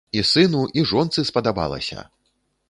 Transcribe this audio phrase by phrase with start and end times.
[0.19, 2.09] І сыну, і жонцы спадабалася!